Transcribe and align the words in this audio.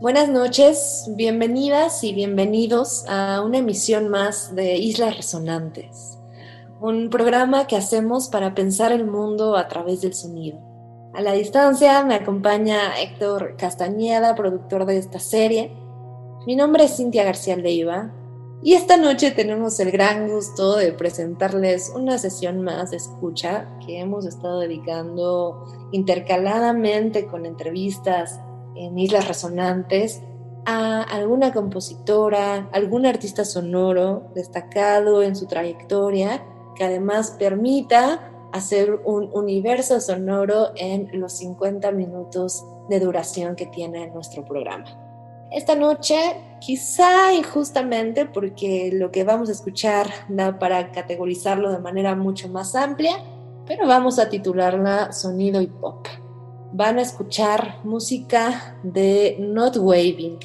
Buenas 0.00 0.30
noches, 0.30 1.10
bienvenidas 1.14 2.04
y 2.04 2.14
bienvenidos 2.14 3.04
a 3.06 3.42
una 3.44 3.58
emisión 3.58 4.08
más 4.08 4.54
de 4.54 4.78
Islas 4.78 5.14
Resonantes, 5.14 6.18
un 6.80 7.10
programa 7.10 7.66
que 7.66 7.76
hacemos 7.76 8.28
para 8.28 8.54
pensar 8.54 8.92
el 8.92 9.04
mundo 9.04 9.58
a 9.58 9.68
través 9.68 10.00
del 10.00 10.14
sonido. 10.14 10.58
A 11.12 11.20
la 11.20 11.32
distancia 11.32 12.02
me 12.02 12.14
acompaña 12.14 12.98
Héctor 12.98 13.56
Castañeda, 13.58 14.34
productor 14.34 14.86
de 14.86 14.96
esta 14.96 15.18
serie. 15.18 15.76
Mi 16.46 16.56
nombre 16.56 16.84
es 16.84 16.96
Cintia 16.96 17.22
García 17.22 17.56
Leiva 17.56 18.10
y 18.62 18.72
esta 18.72 18.96
noche 18.96 19.32
tenemos 19.32 19.80
el 19.80 19.90
gran 19.90 20.30
gusto 20.30 20.76
de 20.76 20.94
presentarles 20.94 21.92
una 21.94 22.16
sesión 22.16 22.62
más 22.62 22.92
de 22.92 22.96
escucha 22.96 23.68
que 23.84 24.00
hemos 24.00 24.24
estado 24.24 24.60
dedicando 24.60 25.62
intercaladamente 25.92 27.26
con 27.26 27.44
entrevistas 27.44 28.40
en 28.86 28.98
Islas 28.98 29.28
Resonantes 29.28 30.22
a 30.66 31.02
alguna 31.02 31.52
compositora, 31.52 32.68
algún 32.72 33.06
artista 33.06 33.44
sonoro 33.44 34.30
destacado 34.34 35.22
en 35.22 35.36
su 35.36 35.46
trayectoria 35.46 36.44
que 36.76 36.84
además 36.84 37.36
permita 37.38 38.30
hacer 38.52 39.00
un 39.04 39.30
universo 39.32 40.00
sonoro 40.00 40.72
en 40.76 41.08
los 41.12 41.34
50 41.34 41.92
minutos 41.92 42.64
de 42.88 43.00
duración 43.00 43.54
que 43.54 43.66
tiene 43.66 44.08
nuestro 44.08 44.44
programa. 44.44 44.84
Esta 45.50 45.74
noche, 45.74 46.16
quizá 46.60 47.32
injustamente, 47.34 48.26
porque 48.26 48.90
lo 48.92 49.10
que 49.10 49.24
vamos 49.24 49.48
a 49.48 49.52
escuchar 49.52 50.06
da 50.28 50.58
para 50.58 50.92
categorizarlo 50.92 51.72
de 51.72 51.80
manera 51.80 52.14
mucho 52.14 52.48
más 52.48 52.74
amplia, 52.74 53.16
pero 53.66 53.86
vamos 53.86 54.18
a 54.18 54.28
titularla 54.28 55.12
Sonido 55.12 55.60
y 55.60 55.66
Pop. 55.66 56.06
Van 56.72 56.98
a 56.98 57.02
escuchar 57.02 57.80
música 57.82 58.76
de 58.84 59.36
Not 59.40 59.76
Waving. 59.76 60.38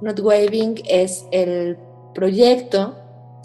Not 0.00 0.18
Waving 0.18 0.82
es 0.88 1.26
el 1.30 1.78
proyecto 2.12 2.96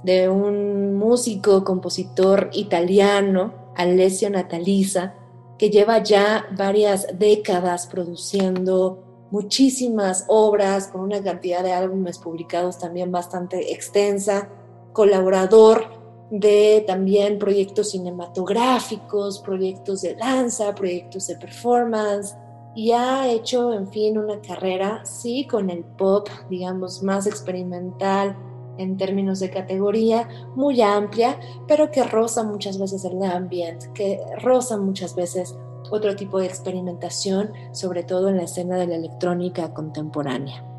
de 0.04 0.28
un 0.28 0.96
músico, 0.96 1.64
compositor 1.64 2.50
italiano 2.54 3.54
Alessio 3.76 4.32
Natalisa, 4.32 5.14
que 5.60 5.70
lleva 5.70 6.02
ya 6.02 6.46
varias 6.58 7.08
décadas 7.20 7.86
produciendo 7.86 9.28
muchísimas 9.30 10.26
obras 10.28 10.88
con 10.88 11.02
una 11.02 11.22
cantidad 11.22 11.62
de 11.62 11.74
álbumes 11.74 12.18
publicados 12.18 12.80
también 12.80 13.12
bastante 13.12 13.72
extensa, 13.72 14.50
colaborador 14.94 16.05
de 16.30 16.84
también 16.88 17.38
proyectos 17.38 17.92
cinematográficos, 17.92 19.40
proyectos 19.40 20.02
de 20.02 20.16
danza, 20.16 20.74
proyectos 20.74 21.28
de 21.28 21.36
performance, 21.36 22.36
y 22.76 22.92
ha 22.92 23.32
hecho, 23.32 23.72
en 23.72 23.88
fin, 23.88 24.18
una 24.18 24.42
carrera, 24.42 25.06
sí, 25.06 25.48
con 25.48 25.70
el 25.70 25.84
pop, 25.84 26.28
digamos, 26.50 27.02
más 27.04 27.26
experimental, 27.26 28.36
en 28.78 28.98
términos 28.98 29.40
de 29.40 29.50
categoría 29.50 30.28
muy 30.56 30.82
amplia, 30.82 31.40
pero 31.68 31.92
que 31.92 32.04
roza 32.04 32.44
muchas 32.44 32.78
veces 32.78 33.06
el 33.06 33.24
ambient, 33.24 33.86
que 33.94 34.20
roza 34.42 34.78
muchas 34.78 35.16
veces 35.16 35.56
otro 35.92 36.16
tipo 36.16 36.40
de 36.40 36.48
experimentación, 36.48 37.52
sobre 37.72 38.04
todo 38.04 38.30
en 38.30 38.38
la 38.38 38.44
escena 38.44 38.78
de 38.78 38.88
la 38.88 38.96
electrónica 38.96 39.74
contemporánea. 39.74 40.75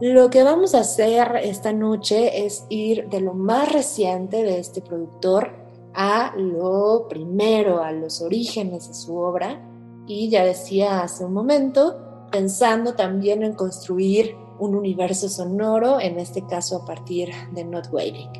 Lo 0.00 0.28
que 0.28 0.42
vamos 0.42 0.74
a 0.74 0.80
hacer 0.80 1.36
esta 1.42 1.72
noche 1.72 2.44
es 2.44 2.66
ir 2.68 3.08
de 3.08 3.20
lo 3.20 3.32
más 3.32 3.72
reciente 3.72 4.42
de 4.42 4.58
este 4.58 4.82
productor 4.82 5.54
a 5.94 6.34
lo 6.36 7.06
primero, 7.08 7.82
a 7.82 7.92
los 7.92 8.20
orígenes 8.20 8.88
de 8.88 8.94
su 8.94 9.16
obra, 9.16 9.66
y 10.06 10.28
ya 10.28 10.44
decía 10.44 11.00
hace 11.00 11.24
un 11.24 11.32
momento, 11.32 11.96
pensando 12.30 12.94
también 12.94 13.42
en 13.42 13.54
construir 13.54 14.36
un 14.58 14.74
universo 14.74 15.30
sonoro, 15.30 15.98
en 15.98 16.18
este 16.18 16.44
caso 16.46 16.82
a 16.82 16.84
partir 16.84 17.30
de 17.52 17.64
Not 17.64 17.88
Waiting. 17.90 18.30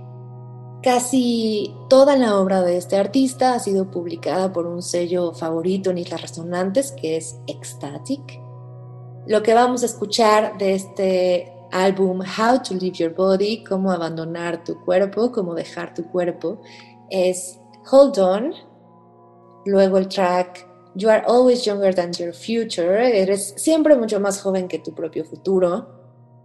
Casi 0.82 1.74
toda 1.88 2.16
la 2.16 2.38
obra 2.38 2.60
de 2.60 2.76
este 2.76 2.96
artista 2.96 3.54
ha 3.54 3.60
sido 3.60 3.90
publicada 3.90 4.52
por 4.52 4.66
un 4.66 4.82
sello 4.82 5.32
favorito 5.32 5.88
en 5.88 5.98
Islas 5.98 6.20
Resonantes, 6.20 6.92
que 6.92 7.16
es 7.16 7.40
Ecstatic. 7.46 8.45
Lo 9.26 9.42
que 9.42 9.54
vamos 9.54 9.82
a 9.82 9.86
escuchar 9.86 10.56
de 10.56 10.74
este 10.74 11.52
álbum 11.72 12.20
How 12.20 12.62
to 12.62 12.74
Leave 12.74 12.96
Your 12.96 13.12
Body, 13.12 13.64
cómo 13.64 13.90
abandonar 13.90 14.62
tu 14.62 14.80
cuerpo, 14.84 15.32
cómo 15.32 15.52
dejar 15.52 15.92
tu 15.94 16.04
cuerpo, 16.04 16.60
es 17.10 17.58
Hold 17.90 18.18
On, 18.20 18.52
luego 19.64 19.98
el 19.98 20.06
track 20.06 20.68
You 20.94 21.10
Are 21.10 21.24
Always 21.26 21.64
Younger 21.64 21.92
Than 21.92 22.12
Your 22.12 22.32
Future, 22.32 23.20
eres 23.20 23.54
siempre 23.56 23.96
mucho 23.96 24.20
más 24.20 24.40
joven 24.40 24.68
que 24.68 24.78
tu 24.78 24.94
propio 24.94 25.24
futuro, 25.24 25.88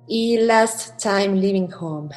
y 0.07 0.37
Last 0.37 0.99
Time 0.99 1.35
Living 1.35 1.69
Home. 1.79 2.09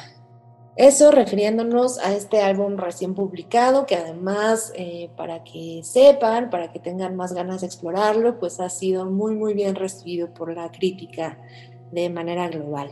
Eso 0.75 1.09
refiriéndonos 1.09 1.99
a 1.99 2.13
este 2.13 2.41
álbum 2.41 2.75
recién 2.75 3.13
publicado, 3.13 3.85
que 3.85 3.95
además, 3.95 4.73
eh, 4.75 5.09
para 5.15 5.41
que 5.45 5.81
sepan, 5.83 6.49
para 6.49 6.69
que 6.73 6.79
tengan 6.79 7.15
más 7.15 7.31
ganas 7.31 7.61
de 7.61 7.67
explorarlo, 7.67 8.39
pues 8.39 8.59
ha 8.59 8.69
sido 8.69 9.05
muy, 9.05 9.35
muy 9.35 9.53
bien 9.53 9.75
recibido 9.75 10.33
por 10.33 10.53
la 10.53 10.69
crítica 10.71 11.39
de 11.91 12.09
manera 12.09 12.49
global. 12.49 12.91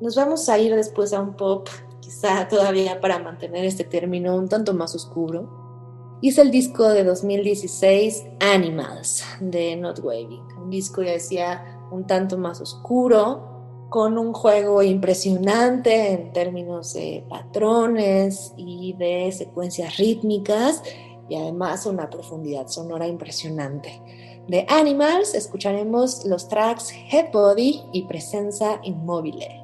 Nos 0.00 0.16
vamos 0.16 0.48
a 0.48 0.58
ir 0.58 0.74
después 0.74 1.12
a 1.12 1.20
un 1.20 1.34
pop, 1.34 1.68
quizá 2.00 2.48
todavía 2.48 3.00
para 3.00 3.20
mantener 3.20 3.64
este 3.64 3.84
término 3.84 4.34
un 4.36 4.48
tanto 4.48 4.74
más 4.74 4.96
oscuro. 4.96 6.18
Y 6.20 6.30
es 6.30 6.38
el 6.38 6.50
disco 6.50 6.88
de 6.88 7.04
2016, 7.04 8.24
Animals, 8.40 9.24
de 9.40 9.76
Not 9.76 10.00
Waving. 10.00 10.42
Un 10.58 10.70
disco, 10.70 11.02
ya 11.02 11.12
decía, 11.12 11.78
un 11.92 12.04
tanto 12.04 12.36
más 12.36 12.60
oscuro, 12.60 13.53
con 13.94 14.18
un 14.18 14.32
juego 14.32 14.82
impresionante 14.82 16.10
en 16.10 16.32
términos 16.32 16.94
de 16.94 17.24
patrones 17.28 18.52
y 18.56 18.92
de 18.94 19.30
secuencias 19.30 19.98
rítmicas 19.98 20.82
y 21.28 21.36
además 21.36 21.86
una 21.86 22.10
profundidad 22.10 22.66
sonora 22.66 23.06
impresionante. 23.06 24.02
De 24.48 24.66
Animals 24.68 25.36
escucharemos 25.36 26.24
los 26.24 26.48
tracks 26.48 26.92
Head 27.12 27.30
Body 27.32 27.82
y 27.92 28.02
Presenza 28.06 28.80
Immobile. 28.82 29.62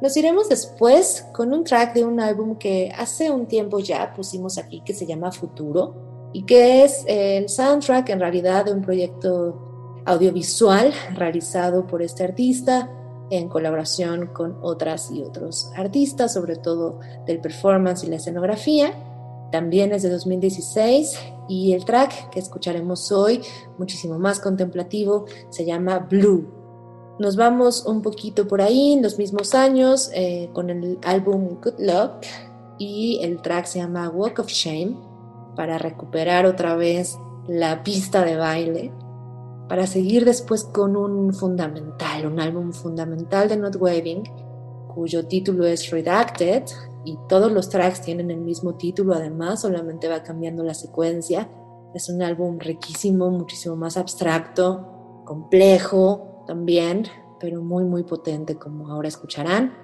Nos 0.00 0.16
iremos 0.16 0.48
después 0.48 1.26
con 1.34 1.52
un 1.52 1.64
track 1.64 1.92
de 1.92 2.06
un 2.06 2.20
álbum 2.20 2.56
que 2.56 2.90
hace 2.96 3.30
un 3.30 3.44
tiempo 3.44 3.78
ya 3.78 4.10
pusimos 4.14 4.56
aquí 4.56 4.80
que 4.80 4.94
se 4.94 5.04
llama 5.04 5.32
Futuro 5.32 6.30
y 6.32 6.46
que 6.46 6.82
es 6.82 7.04
el 7.06 7.50
soundtrack 7.50 8.08
en 8.08 8.20
realidad 8.20 8.64
de 8.64 8.72
un 8.72 8.80
proyecto 8.80 10.00
audiovisual 10.06 10.94
realizado 11.14 11.86
por 11.86 12.00
este 12.00 12.24
artista 12.24 12.90
en 13.30 13.48
colaboración 13.48 14.28
con 14.28 14.58
otras 14.62 15.10
y 15.10 15.22
otros 15.22 15.70
artistas, 15.76 16.34
sobre 16.34 16.56
todo 16.56 17.00
del 17.26 17.40
performance 17.40 18.04
y 18.04 18.08
la 18.08 18.16
escenografía. 18.16 18.92
También 19.50 19.92
es 19.92 20.02
de 20.02 20.10
2016 20.10 21.18
y 21.48 21.72
el 21.72 21.84
track 21.84 22.30
que 22.30 22.38
escucharemos 22.38 23.10
hoy, 23.12 23.40
muchísimo 23.78 24.18
más 24.18 24.40
contemplativo, 24.40 25.24
se 25.50 25.64
llama 25.64 25.98
Blue. 25.98 26.46
Nos 27.18 27.36
vamos 27.36 27.84
un 27.86 28.02
poquito 28.02 28.46
por 28.46 28.60
ahí 28.60 28.92
en 28.92 29.02
los 29.02 29.18
mismos 29.18 29.54
años 29.54 30.10
eh, 30.14 30.50
con 30.52 30.70
el 30.70 30.98
álbum 31.02 31.58
Good 31.60 31.80
Luck 31.80 32.24
y 32.78 33.18
el 33.22 33.42
track 33.42 33.66
se 33.66 33.80
llama 33.80 34.08
Walk 34.08 34.38
of 34.38 34.48
Shame 34.48 34.96
para 35.56 35.78
recuperar 35.78 36.46
otra 36.46 36.76
vez 36.76 37.18
la 37.48 37.82
pista 37.82 38.24
de 38.24 38.36
baile 38.36 38.92
para 39.68 39.86
seguir 39.86 40.24
después 40.24 40.64
con 40.64 40.96
un 40.96 41.34
fundamental, 41.34 42.26
un 42.26 42.40
álbum 42.40 42.72
fundamental 42.72 43.48
de 43.48 43.56
Not 43.56 43.76
Waving, 43.76 44.24
cuyo 44.94 45.26
título 45.26 45.66
es 45.66 45.90
Redacted 45.90 46.64
y 47.04 47.18
todos 47.28 47.52
los 47.52 47.68
tracks 47.68 48.00
tienen 48.00 48.30
el 48.30 48.40
mismo 48.40 48.74
título, 48.74 49.14
además 49.14 49.60
solamente 49.60 50.08
va 50.08 50.22
cambiando 50.22 50.64
la 50.64 50.74
secuencia. 50.74 51.48
Es 51.94 52.08
un 52.08 52.22
álbum 52.22 52.58
riquísimo, 52.58 53.30
muchísimo 53.30 53.76
más 53.76 53.96
abstracto, 53.96 55.22
complejo 55.24 56.44
también, 56.46 57.04
pero 57.38 57.62
muy 57.62 57.84
muy 57.84 58.02
potente 58.02 58.56
como 58.56 58.88
ahora 58.88 59.08
escucharán. 59.08 59.74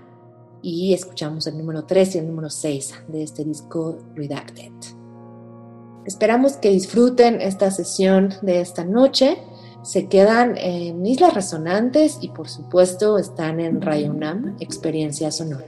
Y 0.62 0.94
escuchamos 0.94 1.46
el 1.46 1.58
número 1.58 1.84
3 1.84 2.14
y 2.14 2.18
el 2.18 2.26
número 2.26 2.48
6 2.48 2.94
de 3.08 3.22
este 3.22 3.44
disco 3.44 3.98
Redacted. 4.14 4.72
Esperamos 6.06 6.56
que 6.56 6.70
disfruten 6.70 7.40
esta 7.40 7.70
sesión 7.70 8.34
de 8.42 8.60
esta 8.60 8.84
noche. 8.84 9.38
Se 9.84 10.08
quedan 10.08 10.56
en 10.56 11.04
Islas 11.04 11.34
Resonantes 11.34 12.16
y 12.22 12.30
por 12.30 12.48
supuesto 12.48 13.18
están 13.18 13.60
en 13.60 13.82
Rayonam, 13.82 14.56
Experiencia 14.58 15.30
Sonora. 15.30 15.66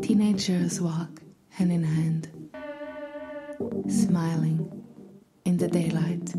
Teenagers 0.00 0.80
walk 0.80 1.20
hand 1.48 1.72
in 1.72 1.82
hand, 1.82 2.28
smiling 3.88 4.70
in 5.44 5.56
the 5.56 5.66
daylight. 5.66 6.32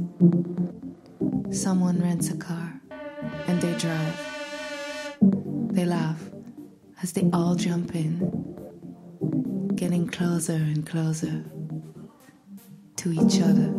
Someone 1.52 2.00
rents 2.00 2.30
a 2.30 2.38
car 2.38 2.85
and 3.48 3.62
they 3.62 3.74
drive. 3.78 4.20
They 5.72 5.86
laugh 5.86 6.22
as 7.02 7.12
they 7.14 7.30
all 7.34 7.56
jump 7.56 7.96
in, 7.96 9.74
getting 9.76 10.08
closer 10.08 10.54
and 10.54 10.86
closer 10.86 11.44
to 12.98 13.12
each 13.12 13.42
other. 13.42 13.72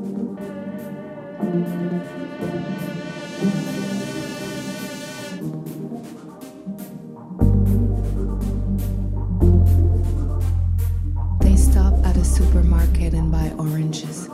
They 11.40 11.56
stop 11.56 11.94
at 12.04 12.16
a 12.16 12.24
supermarket 12.24 13.14
and 13.14 13.32
buy 13.32 13.52
oranges, 13.58 14.28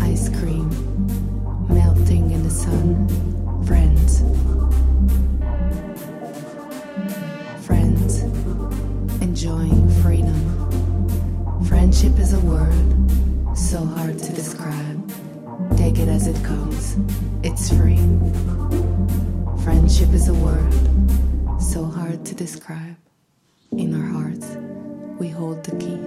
ice 0.00 0.28
cream, 0.40 0.68
melting 1.68 2.30
in 2.32 2.42
the 2.42 2.50
sun, 2.50 3.06
word 12.56 13.56
so 13.56 13.84
hard 13.84 14.18
to 14.18 14.32
describe. 14.32 14.98
Take 15.76 15.98
it 15.98 16.08
as 16.08 16.26
it 16.26 16.42
comes, 16.44 16.96
it's 17.42 17.68
free. 17.76 18.02
Friendship 19.64 20.12
is 20.12 20.28
a 20.28 20.34
word 20.34 20.72
so 21.60 21.84
hard 21.84 22.24
to 22.24 22.34
describe. 22.34 22.96
In 23.72 23.94
our 23.94 24.08
hearts, 24.16 24.56
we 25.18 25.28
hold 25.28 25.64
the 25.64 25.76
key. 25.82 26.00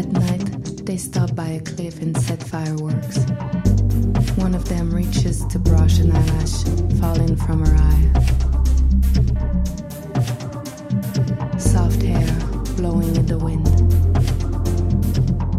At 0.00 0.08
night, 0.12 0.86
they 0.86 0.96
stop 0.96 1.34
by 1.34 1.48
a 1.48 1.60
cliff 1.60 2.00
and 2.02 2.16
set 2.20 2.42
fireworks. 2.42 3.18
One 4.50 4.60
of 4.60 4.68
them 4.68 4.90
reaches 4.90 5.46
to 5.46 5.60
brush 5.60 6.00
an 6.00 6.10
eyelash 6.10 6.64
falling 6.98 7.36
from 7.36 7.64
her 7.64 7.76
eye. 7.76 8.10
Soft 11.56 12.02
hair 12.02 12.26
blowing 12.76 13.14
in 13.14 13.26
the 13.26 13.38
wind, 13.38 13.68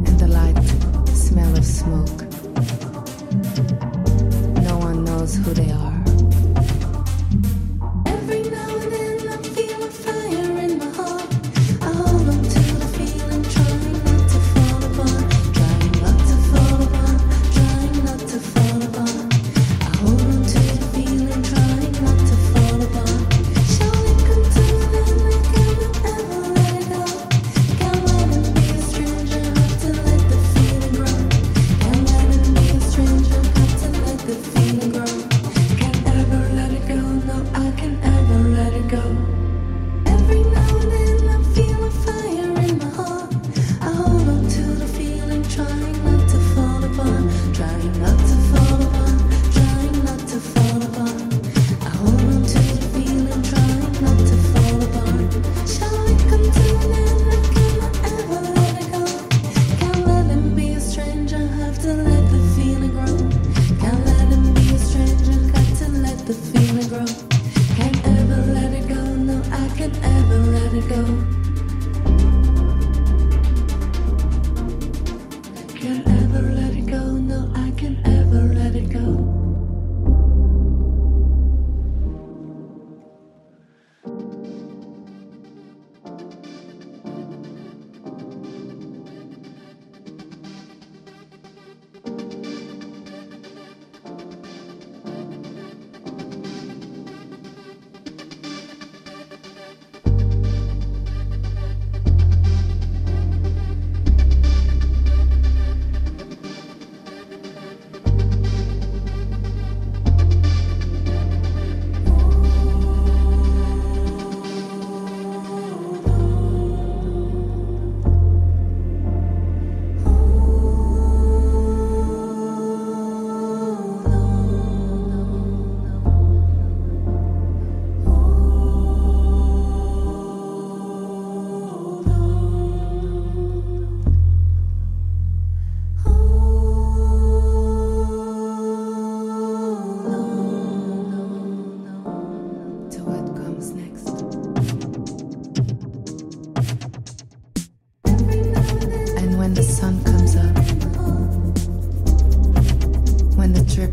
and 0.05 0.19
the 0.19 0.27
light 0.27 0.61
smell 1.07 1.55
of 1.55 1.63
smoke. 1.63 2.21
No 4.61 4.77
one 4.77 5.05
knows 5.05 5.37
who 5.37 5.53
they 5.53 5.71
are. 5.71 5.90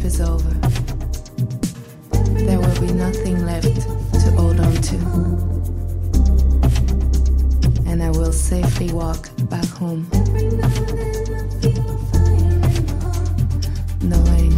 Is 0.08 0.20
over, 0.22 0.54
there 2.46 2.58
will 2.58 2.80
be 2.80 2.92
nothing 2.94 3.44
left 3.44 3.74
to 4.22 4.30
hold 4.38 4.58
on 4.58 4.74
to. 4.90 4.96
And 7.86 8.02
I 8.02 8.10
will 8.10 8.32
safely 8.32 8.90
walk 8.90 9.28
back 9.50 9.66
home. 9.66 10.06
Knowing 14.00 14.52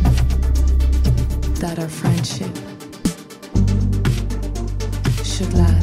that 1.63 1.77
our 1.81 1.89
friendship 1.89 2.55
should 5.25 5.53
last 5.55 5.80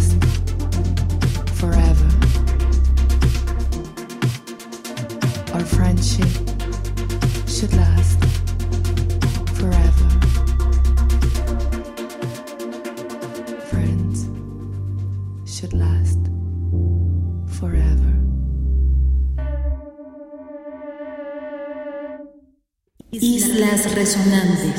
Islas 24.07 24.76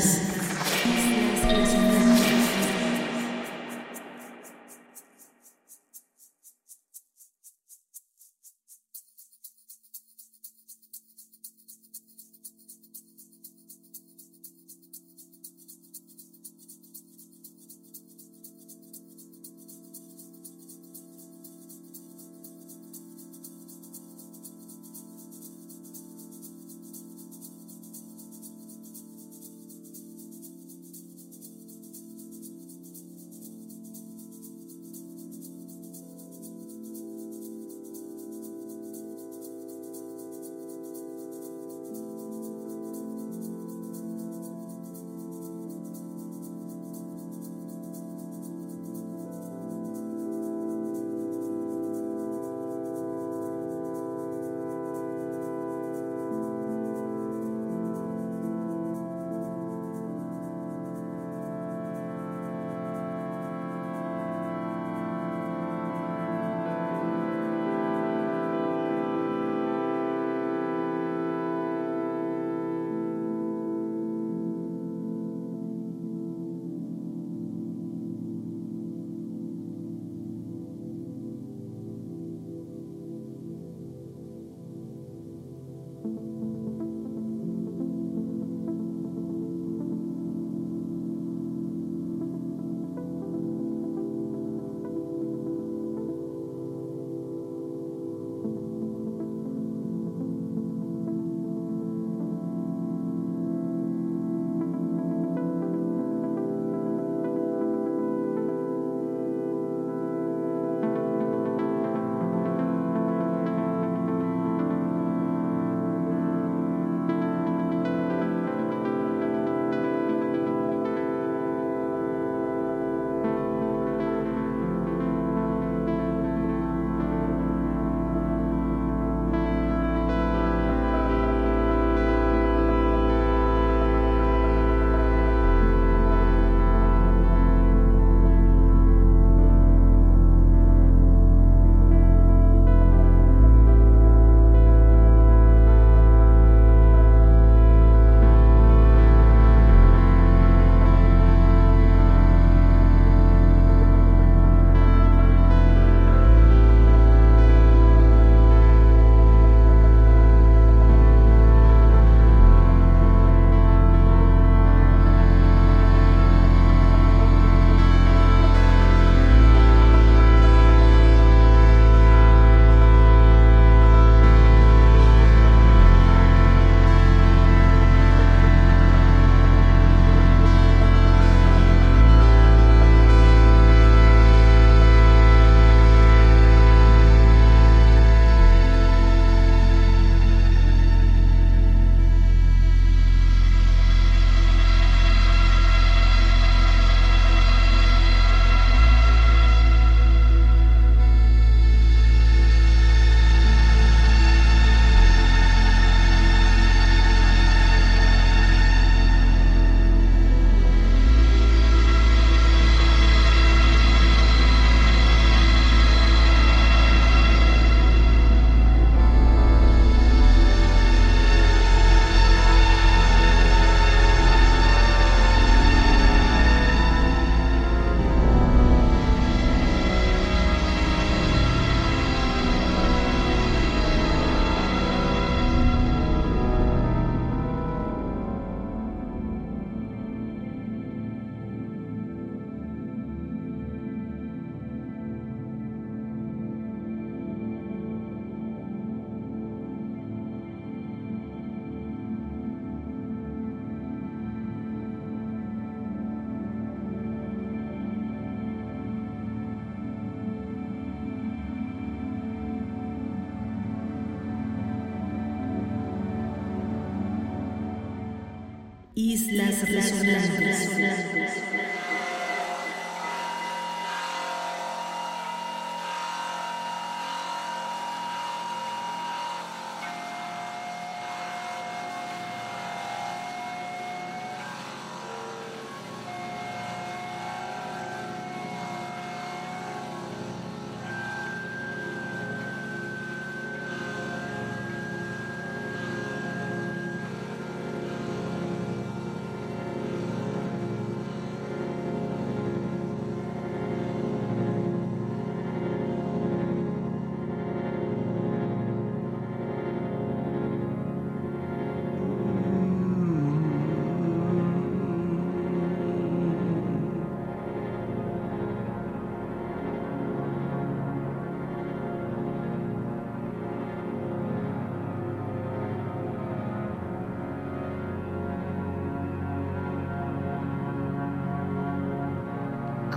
Islas 268.99 269.63
Resonantes. 269.63 271.08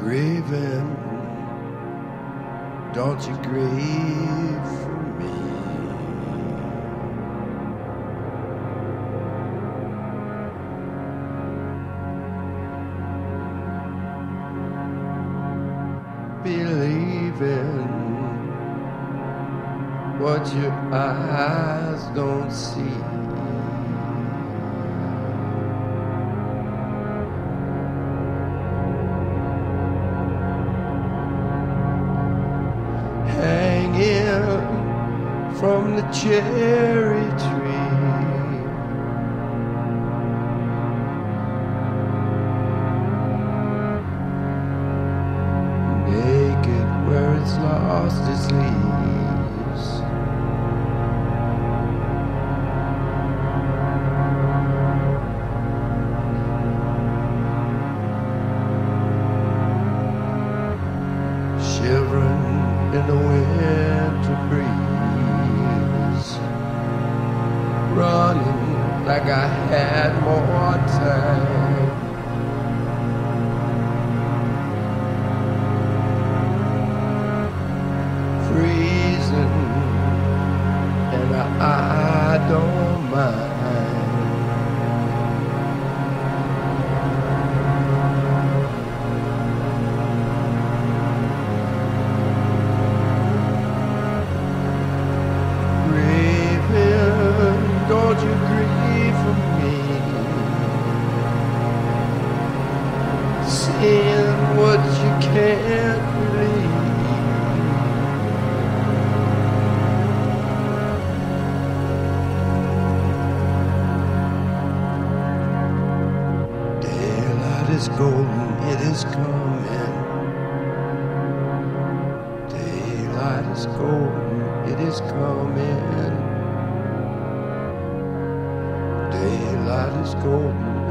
grieving. 0.02 0.97
Don't 2.92 3.21
you 3.28 3.37
grieve 3.37 4.66
for 4.82 4.99
me. 5.18 5.30
Believing 16.42 17.88
what 20.18 20.52
your 20.54 20.73
eyes 20.92 22.02
don't 22.16 22.50
see. 22.50 23.12
yeah. 36.33 36.72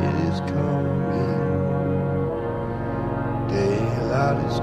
it 0.04 0.16
is 0.30 0.40
coming. 0.42 1.42
Daylight 3.50 4.38
is 4.48 4.60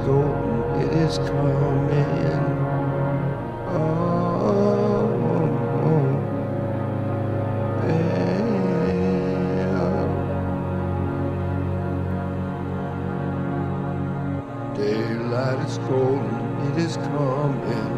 it 0.82 0.92
is 0.94 1.18
coming. 1.18 2.42
Oh, 3.68 3.78
oh, 5.30 5.48
oh. 5.84 6.08
Daylight 14.74 15.60
is 15.68 15.78
golden, 15.78 16.38
it 16.68 16.78
is 16.78 16.96
coming. 16.96 17.92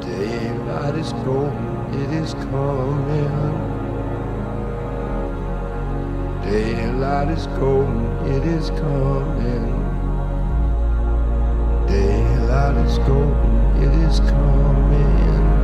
Daylight 0.00 0.94
is 0.96 1.12
golden, 1.24 1.94
it 1.94 2.10
is 2.22 2.34
coming. 2.34 2.67
Daylight 6.50 7.28
is 7.28 7.46
cold, 7.58 8.26
it 8.26 8.44
is 8.46 8.70
coming. 8.70 9.68
Daylight 11.86 12.86
is 12.86 12.96
golden, 13.00 13.82
it 13.82 13.94
is 14.08 14.20
coming. 14.20 15.57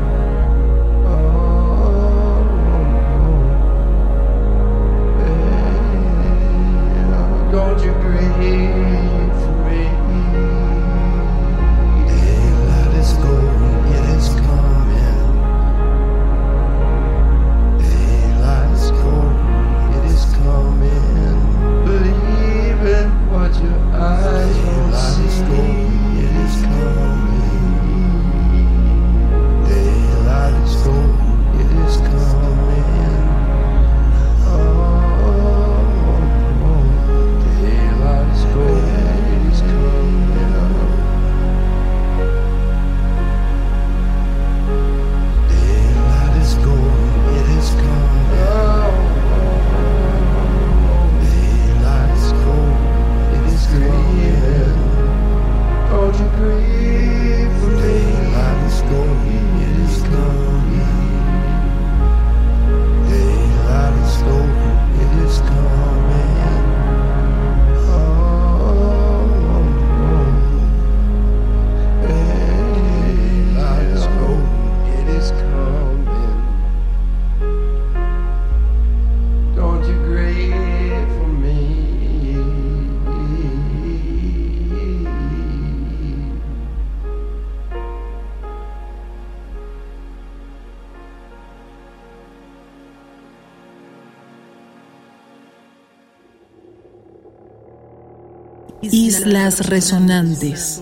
resonantes. 99.45 100.81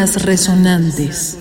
Resonantes. 0.00 1.39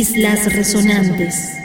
Islas 0.00 0.46
Resonantes. 0.46 1.59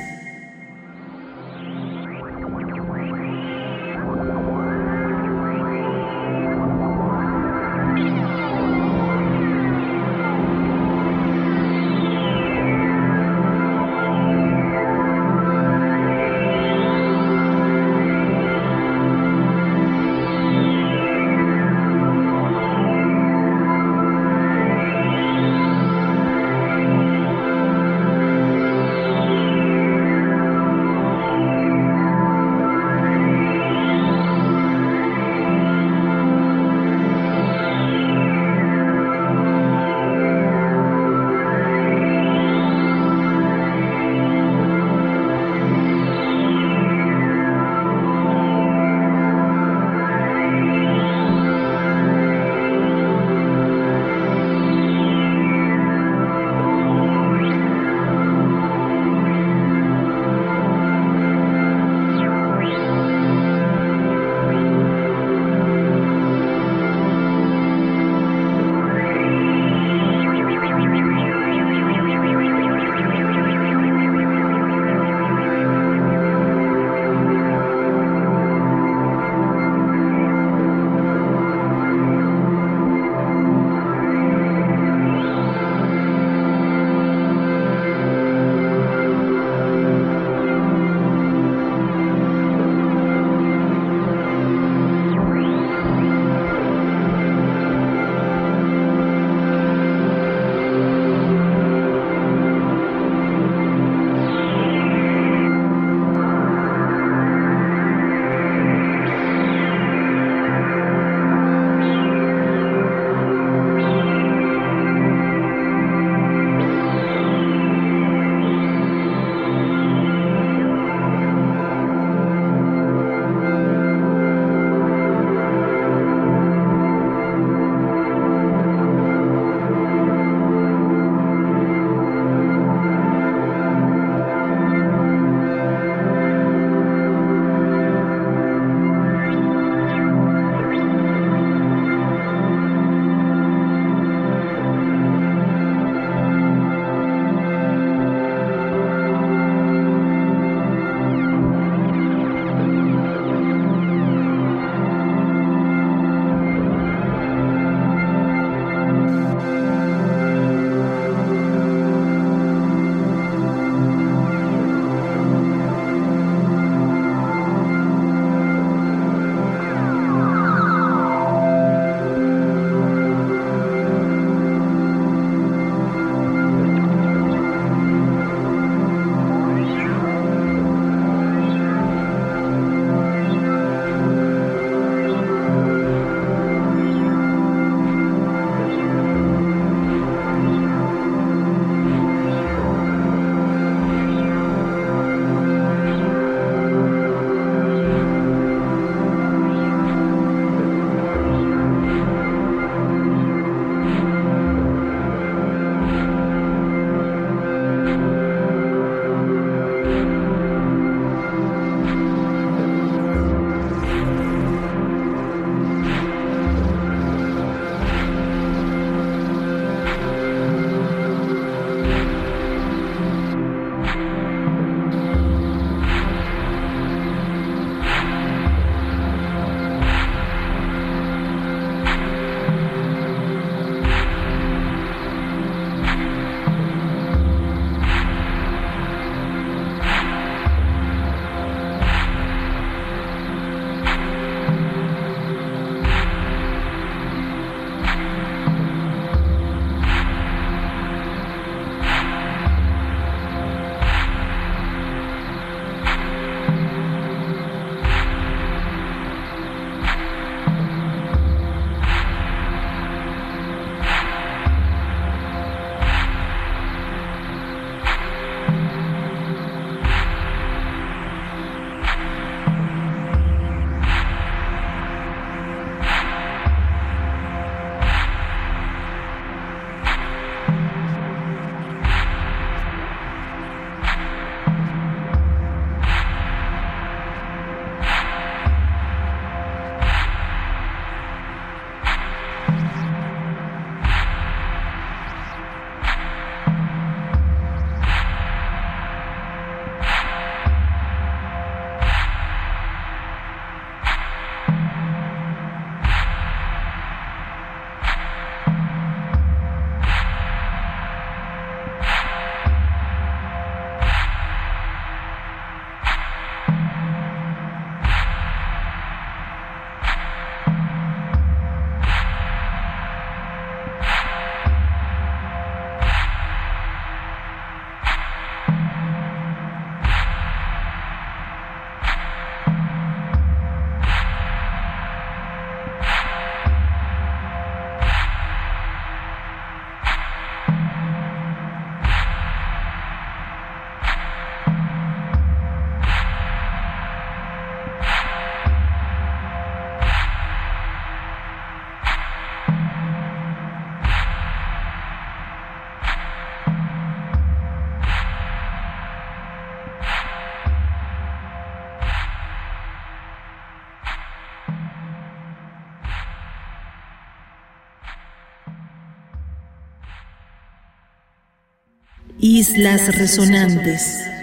Islas 372.27 372.87
Resonantes. 372.87 374.14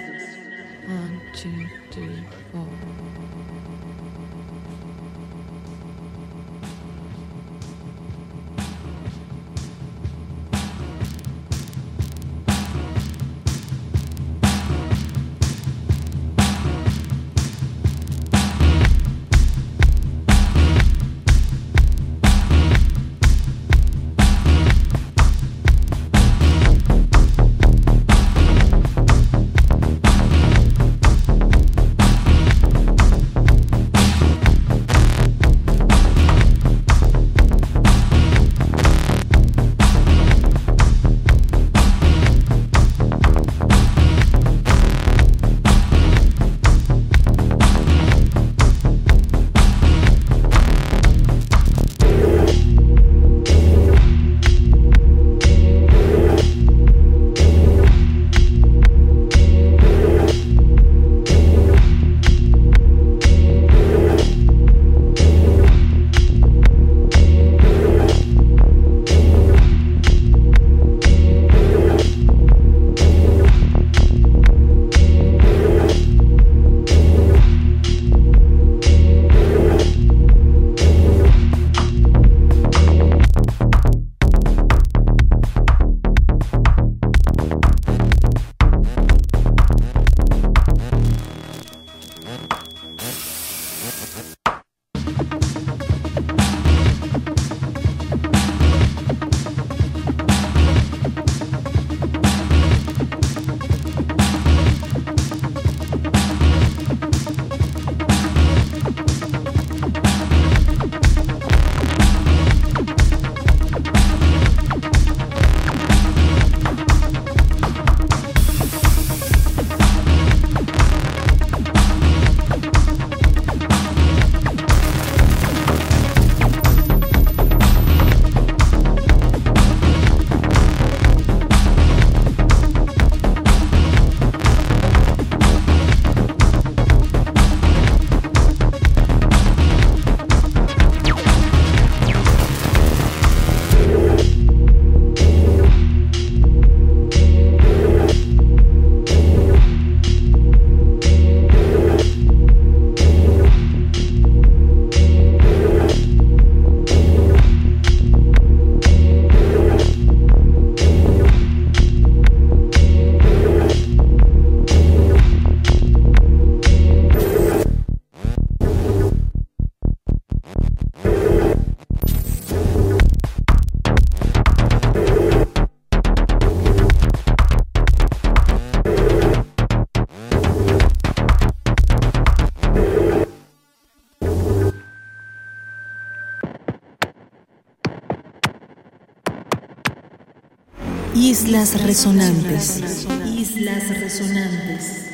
Islas 191.45 191.75
Resonantes. 191.83 193.05
Islas 193.27 193.89
Resonantes. 194.01 195.12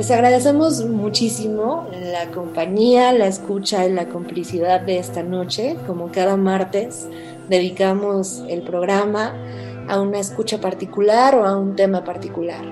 Les 0.00 0.10
agradecemos 0.10 0.82
muchísimo 0.86 1.86
la 1.92 2.30
compañía, 2.30 3.12
la 3.12 3.26
escucha 3.26 3.86
y 3.86 3.92
la 3.92 4.08
complicidad 4.08 4.80
de 4.80 4.96
esta 4.96 5.22
noche. 5.22 5.76
Como 5.86 6.10
cada 6.10 6.38
martes, 6.38 7.06
dedicamos 7.50 8.42
el 8.48 8.62
programa 8.62 9.34
a 9.90 10.00
una 10.00 10.18
escucha 10.18 10.58
particular 10.58 11.34
o 11.34 11.44
a 11.44 11.58
un 11.58 11.76
tema 11.76 12.02
particular. 12.02 12.64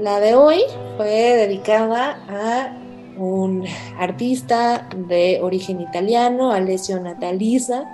La 0.00 0.20
de 0.20 0.36
hoy 0.36 0.62
fue 0.96 1.36
dedicada 1.36 2.18
a 2.30 2.78
un 3.18 3.66
artista 3.98 4.88
de 5.06 5.40
origen 5.42 5.82
italiano, 5.82 6.50
Alessio 6.50 6.98
Nataliza, 6.98 7.84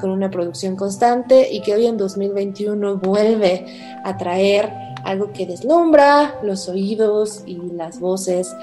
con 0.00 0.08
una 0.08 0.30
producción 0.30 0.76
constante 0.76 1.52
y 1.52 1.60
que 1.60 1.74
hoy 1.74 1.84
en 1.84 1.98
2021 1.98 2.96
vuelve 2.96 3.66
a 4.02 4.16
traer 4.16 4.93
algo 5.04 5.32
que 5.32 5.46
deslumbra 5.46 6.40
los 6.42 6.68
oídos 6.68 7.42
y 7.46 7.56
las 7.56 8.00
voces 8.00 8.54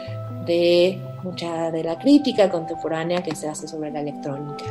de 0.45 0.99
mucha 1.23 1.71
de 1.71 1.83
la 1.83 1.99
crítica 1.99 2.49
contemporánea 2.49 3.21
que 3.23 3.35
se 3.35 3.47
hace 3.47 3.67
sobre 3.67 3.91
la 3.91 4.01
electrónica. 4.01 4.65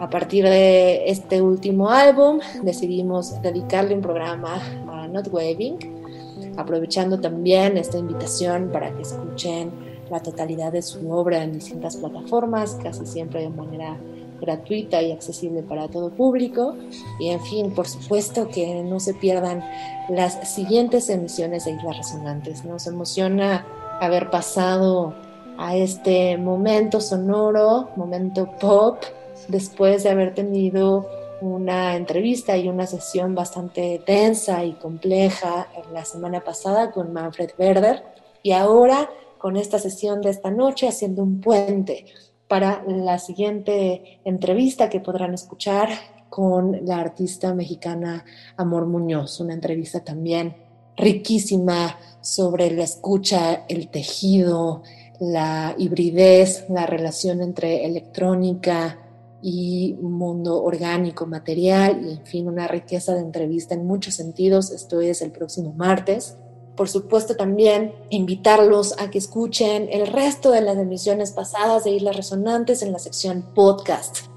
A 0.00 0.08
partir 0.08 0.44
de 0.44 1.10
este 1.10 1.42
último 1.42 1.90
álbum 1.90 2.38
decidimos 2.62 3.40
dedicarle 3.42 3.94
un 3.94 4.00
programa 4.00 4.60
a 4.88 5.08
Not 5.08 5.28
Waving, 5.32 6.54
aprovechando 6.56 7.20
también 7.20 7.76
esta 7.76 7.98
invitación 7.98 8.70
para 8.72 8.94
que 8.94 9.02
escuchen 9.02 9.72
la 10.08 10.20
totalidad 10.20 10.72
de 10.72 10.82
su 10.82 11.10
obra 11.10 11.42
en 11.42 11.52
distintas 11.52 11.96
plataformas, 11.96 12.78
casi 12.82 13.04
siempre 13.06 13.42
de 13.42 13.50
manera 13.50 13.98
gratuita 14.40 15.02
y 15.02 15.12
accesible 15.12 15.62
para 15.62 15.88
todo 15.88 16.10
público. 16.10 16.76
Y 17.18 17.30
en 17.30 17.40
fin, 17.42 17.74
por 17.74 17.86
supuesto 17.86 18.48
que 18.48 18.82
no 18.82 19.00
se 19.00 19.14
pierdan 19.14 19.64
las 20.08 20.52
siguientes 20.52 21.08
emisiones 21.08 21.64
de 21.64 21.72
Islas 21.72 21.96
Resonantes. 21.98 22.64
Nos 22.64 22.86
emociona 22.86 23.66
haber 24.00 24.30
pasado 24.30 25.14
a 25.58 25.76
este 25.76 26.36
momento 26.38 27.00
sonoro, 27.00 27.90
momento 27.96 28.48
pop, 28.60 29.02
después 29.48 30.04
de 30.04 30.10
haber 30.10 30.34
tenido 30.34 31.06
una 31.40 31.96
entrevista 31.96 32.56
y 32.56 32.68
una 32.68 32.86
sesión 32.86 33.34
bastante 33.34 34.02
densa 34.06 34.64
y 34.64 34.72
compleja 34.72 35.68
la 35.92 36.04
semana 36.04 36.40
pasada 36.40 36.90
con 36.90 37.12
Manfred 37.12 37.50
Werder 37.58 38.02
y 38.42 38.52
ahora 38.52 39.08
con 39.38 39.56
esta 39.56 39.78
sesión 39.78 40.20
de 40.20 40.30
esta 40.30 40.50
noche 40.50 40.88
haciendo 40.88 41.22
un 41.22 41.40
puente 41.40 42.06
para 42.48 42.82
la 42.86 43.18
siguiente 43.18 44.20
entrevista 44.24 44.88
que 44.88 45.00
podrán 45.00 45.34
escuchar 45.34 45.90
con 46.30 46.84
la 46.86 46.98
artista 46.98 47.54
mexicana 47.54 48.24
Amor 48.56 48.86
Muñoz, 48.86 49.40
una 49.40 49.54
entrevista 49.54 50.00
también 50.00 50.56
riquísima 50.96 51.98
sobre 52.20 52.70
la 52.70 52.84
escucha, 52.84 53.64
el 53.68 53.88
tejido, 53.88 54.82
la 55.20 55.74
hibridez, 55.78 56.66
la 56.68 56.86
relación 56.86 57.42
entre 57.42 57.84
electrónica 57.84 58.98
y 59.40 59.96
mundo 60.00 60.62
orgánico, 60.62 61.26
material, 61.26 62.00
y 62.04 62.12
en 62.12 62.26
fin, 62.26 62.48
una 62.48 62.66
riqueza 62.66 63.14
de 63.14 63.20
entrevista 63.20 63.74
en 63.74 63.86
muchos 63.86 64.14
sentidos. 64.14 64.70
Esto 64.70 65.00
es 65.00 65.22
el 65.22 65.30
próximo 65.30 65.72
martes 65.74 66.36
por 66.78 66.88
supuesto 66.88 67.34
también 67.34 67.92
invitarlos 68.08 68.94
a 69.00 69.10
que 69.10 69.18
escuchen 69.18 69.88
el 69.90 70.06
resto 70.06 70.52
de 70.52 70.60
las 70.60 70.78
emisiones 70.78 71.32
pasadas 71.32 71.82
de 71.82 71.90
Islas 71.90 72.16
Resonantes 72.16 72.82
en 72.82 72.92
la 72.92 73.00
sección 73.00 73.44
podcast 73.52 74.28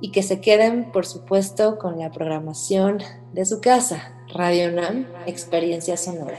y 0.00 0.10
que 0.10 0.22
se 0.22 0.40
queden, 0.40 0.92
por 0.92 1.04
supuesto, 1.04 1.76
con 1.76 1.98
la 1.98 2.10
programación 2.10 3.02
de 3.34 3.44
su 3.44 3.60
casa, 3.60 4.14
Radio 4.32 4.72
NAM, 4.72 5.06
Experiencia 5.26 5.98
Sonora. 5.98 6.38